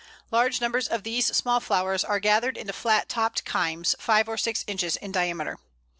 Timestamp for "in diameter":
4.95-5.59